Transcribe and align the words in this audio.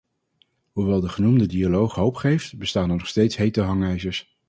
Hoewel 0.71 0.99
de 1.01 1.09
genoemde 1.09 1.45
dialoog 1.45 1.95
hoop 1.95 2.15
geeft, 2.15 2.57
bestaan 2.57 2.89
er 2.89 2.95
nog 2.97 3.07
steeds 3.07 3.35
hete 3.35 3.61
hangijzers. 3.61 4.35